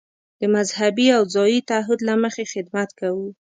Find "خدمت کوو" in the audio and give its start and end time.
2.53-3.25